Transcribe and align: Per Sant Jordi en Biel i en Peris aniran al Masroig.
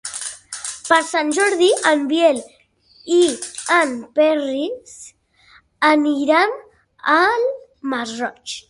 Per 0.85 0.97
Sant 1.09 1.27
Jordi 1.37 1.67
en 1.89 2.01
Biel 2.13 2.39
i 3.17 3.19
en 3.77 3.95
Peris 4.21 4.97
aniran 5.95 6.59
al 7.21 7.49
Masroig. 7.95 8.59